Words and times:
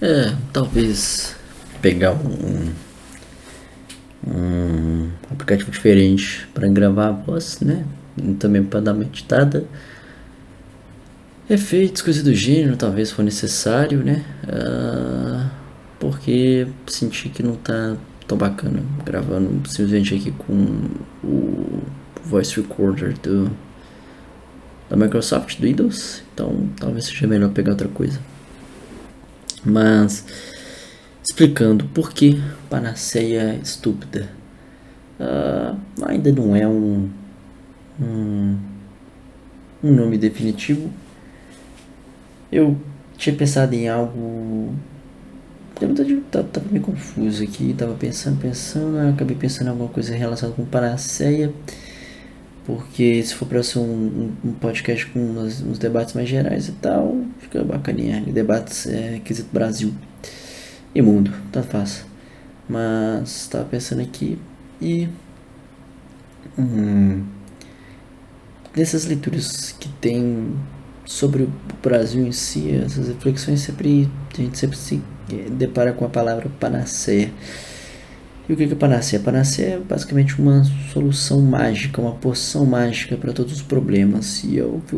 É, 0.00 0.34
talvez 0.52 1.34
pegar 1.80 2.12
um, 2.12 2.70
um 4.26 5.08
aplicativo 5.30 5.70
diferente 5.70 6.46
para 6.52 6.68
gravar 6.68 7.08
a 7.08 7.12
voz, 7.12 7.60
né? 7.60 7.84
E 8.16 8.34
também 8.34 8.62
para 8.62 8.80
dar 8.80 8.92
uma 8.92 9.04
editada. 9.04 9.64
Efeitos, 11.48 12.02
coisas 12.02 12.22
do 12.22 12.34
gênero, 12.34 12.76
talvez 12.76 13.10
for 13.10 13.22
necessário, 13.22 14.02
né? 14.02 14.24
Uh, 14.44 15.48
porque 15.98 16.66
senti 16.86 17.28
que 17.28 17.42
não 17.42 17.56
tá 17.56 17.96
tão 18.26 18.36
bacana 18.36 18.82
gravando 19.04 19.66
simplesmente 19.68 20.14
aqui 20.14 20.32
com 20.32 20.90
o 21.24 21.82
voice 22.24 22.60
recorder 22.60 23.14
do 23.20 23.50
da 24.90 24.96
Microsoft, 24.96 25.58
do 25.58 25.66
Windows. 25.66 26.22
Então 26.34 26.68
talvez 26.78 27.06
seja 27.06 27.26
melhor 27.26 27.50
pegar 27.50 27.70
outra 27.70 27.88
coisa. 27.88 28.20
Mas 29.66 30.24
explicando 31.22 31.86
por 31.86 32.12
que 32.12 32.40
Panaceia 32.70 33.58
estúpida. 33.62 34.30
Uh, 35.18 35.76
ainda 36.04 36.30
não 36.30 36.54
é 36.54 36.66
um, 36.68 37.08
um, 38.00 38.56
um 39.82 39.92
nome 39.92 40.16
definitivo. 40.18 40.90
Eu 42.50 42.76
tinha 43.16 43.34
pensado 43.34 43.74
em 43.74 43.88
algo. 43.88 44.74
Eu 45.80 46.22
tava 46.30 46.66
meio 46.70 46.84
confuso 46.84 47.42
aqui. 47.42 47.74
Tava 47.76 47.94
pensando, 47.94 48.40
pensando. 48.40 48.98
acabei 49.08 49.36
pensando 49.36 49.66
em 49.66 49.70
alguma 49.70 49.88
coisa 49.88 50.14
relacionada 50.14 50.56
com 50.56 50.64
Panaceia. 50.64 51.52
Porque 52.66 53.22
se 53.22 53.32
for 53.32 53.46
para 53.46 53.62
ser 53.62 53.78
um, 53.78 54.32
um, 54.44 54.52
podcast 54.54 55.06
com 55.06 55.20
uns 55.20 55.78
debates 55.78 56.14
mais 56.14 56.28
gerais 56.28 56.68
e 56.68 56.72
tal, 56.72 57.24
fica 57.38 57.62
bacaninha. 57.62 58.20
Debates 58.22 58.88
é 58.88 59.20
quesito 59.24 59.48
Brasil 59.52 59.94
e 60.92 61.00
mundo, 61.00 61.32
tá 61.52 61.62
fácil. 61.62 62.04
Mas 62.68 63.46
tava 63.46 63.64
pensando 63.66 64.02
aqui 64.02 64.36
e. 64.82 65.08
Hum, 66.58 67.24
dessas 68.74 69.06
leituras 69.06 69.70
que 69.78 69.88
tem 70.00 70.52
sobre 71.04 71.44
o 71.44 71.52
Brasil 71.80 72.26
em 72.26 72.32
si, 72.32 72.72
essas 72.72 73.06
reflexões 73.06 73.60
sempre. 73.60 74.10
A 74.34 74.42
gente 74.42 74.58
sempre 74.58 74.76
se 74.76 75.00
depara 75.52 75.92
com 75.92 76.04
a 76.04 76.08
palavra 76.08 76.50
panaceia. 76.58 77.32
E 78.48 78.52
o 78.52 78.56
que 78.56 78.62
é 78.62 78.74
panaceia? 78.76 79.20
Panaceia 79.20 79.74
é 79.74 79.78
basicamente 79.78 80.40
uma 80.40 80.62
solução 80.92 81.40
mágica, 81.40 82.00
uma 82.00 82.12
poção 82.12 82.64
mágica 82.64 83.16
para 83.16 83.32
todos 83.32 83.54
os 83.54 83.62
problemas. 83.62 84.44
E 84.44 84.58
é 84.58 84.64
o 84.64 84.80
que 84.86 84.96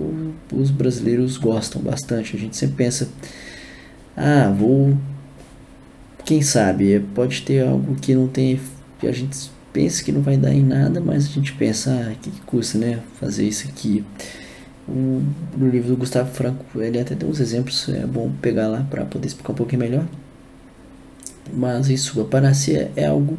os 0.54 0.70
brasileiros 0.70 1.38
gostam 1.38 1.80
bastante. 1.80 2.36
A 2.36 2.38
gente 2.38 2.56
sempre 2.56 2.76
pensa: 2.76 3.08
ah, 4.16 4.54
vou. 4.56 4.96
Quem 6.26 6.42
sabe? 6.42 7.00
Pode 7.14 7.40
ter 7.42 7.66
algo 7.66 7.94
que 7.96 8.14
não 8.14 8.28
tem. 8.28 8.60
A 9.02 9.12
gente 9.12 9.50
pensa 9.72 10.04
que 10.04 10.12
não 10.12 10.20
vai 10.20 10.36
dar 10.36 10.52
em 10.52 10.62
nada, 10.62 11.00
mas 11.00 11.24
a 11.24 11.28
gente 11.28 11.54
pensa: 11.54 11.90
ah, 11.90 12.14
que, 12.20 12.30
que 12.30 12.40
custa, 12.42 12.76
né? 12.76 13.00
Fazer 13.18 13.48
isso 13.48 13.66
aqui. 13.66 14.04
No 14.86 15.68
livro 15.70 15.90
do 15.90 15.96
Gustavo 15.96 16.30
Franco, 16.32 16.64
ele 16.80 16.98
até 16.98 17.14
tem 17.14 17.28
uns 17.28 17.40
exemplos, 17.40 17.88
é 17.90 18.06
bom 18.06 18.30
pegar 18.40 18.68
lá 18.68 18.86
para 18.88 19.04
poder 19.04 19.26
explicar 19.26 19.52
um 19.52 19.56
pouquinho 19.56 19.80
melhor. 19.80 20.06
Mas 21.52 21.88
isso, 21.88 22.20
a 22.20 22.24
panaceia 22.24 22.90
é 22.96 23.06
algo 23.06 23.38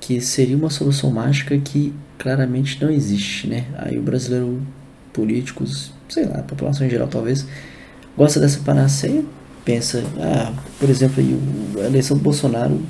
que 0.00 0.20
seria 0.20 0.56
uma 0.56 0.70
solução 0.70 1.10
mágica 1.10 1.56
que 1.58 1.92
claramente 2.18 2.82
não 2.82 2.90
existe, 2.90 3.46
né? 3.46 3.66
Aí 3.78 3.98
o 3.98 4.02
brasileiro, 4.02 4.60
políticos, 5.12 5.92
sei 6.08 6.26
lá, 6.26 6.40
a 6.40 6.42
população 6.42 6.86
em 6.86 6.90
geral 6.90 7.08
talvez, 7.08 7.46
gosta 8.16 8.38
dessa 8.38 8.60
panaceia, 8.60 9.24
pensa, 9.64 10.02
ah, 10.18 10.52
por 10.78 10.90
exemplo, 10.90 11.20
aí, 11.20 11.38
a 11.82 11.86
eleição 11.86 12.16
do 12.16 12.22
Bolsonaro 12.22 12.80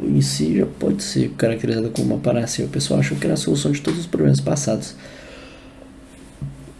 em 0.00 0.20
si 0.20 0.58
já 0.58 0.66
pode 0.66 1.02
ser 1.02 1.30
caracterizada 1.30 1.88
como 1.88 2.14
uma 2.14 2.20
panaceia. 2.20 2.66
O 2.66 2.70
pessoal 2.70 3.00
achou 3.00 3.16
que 3.16 3.24
era 3.24 3.34
a 3.34 3.36
solução 3.36 3.72
de 3.72 3.80
todos 3.80 4.00
os 4.00 4.06
problemas 4.06 4.40
passados. 4.40 4.94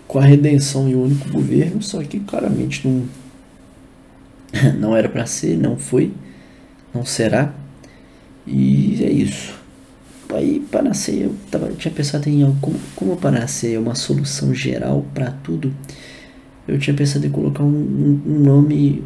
Com 0.06 0.18
a 0.18 0.24
redenção 0.24 0.88
e 0.88 0.94
o 0.94 1.02
único 1.02 1.28
governo, 1.30 1.82
só 1.82 2.02
que 2.02 2.20
claramente 2.20 2.86
não, 2.86 3.04
não 4.78 4.96
era 4.96 5.08
para 5.08 5.26
ser, 5.26 5.56
não 5.56 5.76
foi 5.76 6.12
não 6.94 7.04
será. 7.04 7.54
E 8.46 9.04
é 9.04 9.10
isso. 9.10 9.58
Aí 10.34 10.60
Panaceia, 10.70 11.24
eu, 11.24 11.34
tava, 11.50 11.70
tinha 11.72 11.92
pensado 11.92 12.28
em 12.28 12.42
algo 12.42 12.74
como, 12.94 13.16
Panaceia 13.16 13.76
é 13.76 13.78
uma 13.78 13.94
solução 13.94 14.54
geral 14.54 15.04
para 15.14 15.30
tudo. 15.30 15.72
Eu 16.66 16.78
tinha 16.78 16.94
pensado 16.94 17.26
em 17.26 17.30
colocar 17.30 17.62
um, 17.62 18.20
um 18.26 18.38
nome 18.40 19.02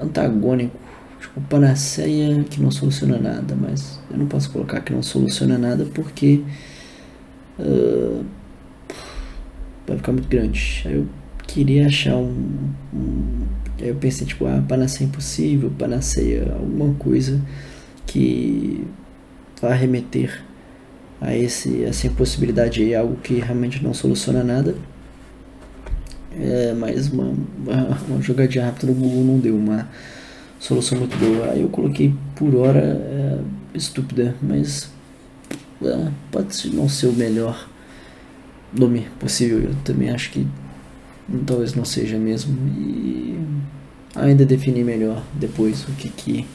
antagônico, 0.00 0.78
tipo 1.20 1.40
Panaceia 1.42 2.42
que 2.44 2.62
não 2.62 2.70
soluciona 2.70 3.18
nada, 3.18 3.54
mas 3.54 4.00
eu 4.10 4.16
não 4.16 4.26
posso 4.26 4.50
colocar 4.50 4.80
que 4.80 4.92
não 4.92 5.02
soluciona 5.02 5.58
nada 5.58 5.84
porque 5.92 6.40
uh, 7.58 8.24
vai 9.86 9.96
ficar 9.98 10.12
muito 10.12 10.28
grande. 10.28 10.82
Aí 10.86 10.94
eu 10.94 11.06
queria 11.46 11.86
achar 11.86 12.16
um, 12.16 12.70
um 12.92 13.46
Eu 13.78 13.94
pensei, 13.96 14.26
tipo, 14.26 14.46
ah, 14.46 14.62
panaceia 14.66 15.06
impossível, 15.06 15.70
panaceia 15.78 16.52
alguma 16.52 16.94
coisa 16.94 17.40
que 18.06 18.86
vá 19.60 19.74
remeter 19.74 20.42
a 21.20 21.34
esse, 21.34 21.84
essa 21.84 22.06
impossibilidade 22.06 22.82
aí, 22.82 22.94
algo 22.94 23.16
que 23.16 23.34
realmente 23.34 23.82
não 23.82 23.94
soluciona 23.94 24.44
nada. 24.44 24.74
É, 26.38 26.72
mas 26.74 27.08
uma, 27.08 27.32
uma, 27.58 27.98
uma 28.08 28.22
jogadinha 28.22 28.66
rápida 28.66 28.92
no 28.92 28.94
Google 28.94 29.24
não 29.24 29.38
deu 29.38 29.56
uma 29.56 29.88
solução 30.58 30.98
muito 30.98 31.16
boa. 31.16 31.52
Aí 31.52 31.62
eu 31.62 31.68
coloquei 31.68 32.14
por 32.34 32.54
hora 32.56 32.80
é, 32.80 33.38
estúpida, 33.74 34.34
mas 34.42 34.90
é, 35.82 36.08
pode 36.30 36.74
não 36.74 36.88
ser 36.88 37.06
o 37.06 37.12
melhor 37.12 37.68
nome 38.72 39.06
possível. 39.18 39.60
Eu 39.60 39.74
também 39.84 40.10
acho 40.10 40.30
que 40.30 40.46
talvez 41.46 41.74
não 41.74 41.84
seja 41.84 42.18
mesmo. 42.18 42.56
E 42.76 43.38
ainda 44.16 44.44
definir 44.44 44.84
melhor 44.84 45.22
depois 45.34 45.84
o 45.84 45.92
que 45.92 46.08
que 46.08 46.46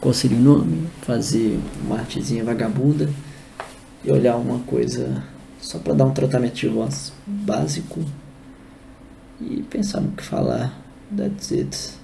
qual 0.00 0.14
seria 0.14 0.38
o 0.38 0.40
nome, 0.40 0.88
fazer 1.02 1.60
uma 1.84 1.98
artezinha 1.98 2.42
vagabunda 2.42 3.08
e 4.02 4.10
olhar 4.10 4.36
uma 4.36 4.60
coisa 4.60 5.22
só 5.60 5.78
para 5.78 5.92
dar 5.92 6.06
um 6.06 6.12
tratamento 6.12 6.54
de 6.54 6.68
voz 6.68 7.12
básico 7.26 8.00
e 9.40 9.62
pensar 9.62 10.00
no 10.00 10.12
que 10.12 10.22
falar. 10.22 10.78
That's 11.14 11.52
it. 11.52 11.99